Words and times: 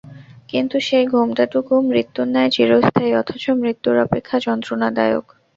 কিন্তু 0.49 0.77
সেই 0.79 1.05
ঘোমটাটুকু 1.07 1.73
মৃত্যুর 1.89 2.27
ন্যায় 2.27 2.51
চিরস্থায়ী, 2.51 3.11
অথচ 3.13 3.43
মৃত্যুর 3.61 3.95
অপেক্ষা 3.99 4.37
যন্ত্রণাদায়ক। 4.39 5.25